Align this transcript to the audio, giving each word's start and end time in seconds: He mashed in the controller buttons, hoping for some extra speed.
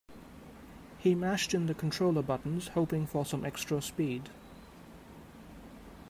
He 0.97 1.13
mashed 1.13 1.53
in 1.53 1.67
the 1.67 1.75
controller 1.75 2.23
buttons, 2.23 2.69
hoping 2.69 3.05
for 3.05 3.23
some 3.23 3.45
extra 3.45 3.83
speed. 3.83 4.29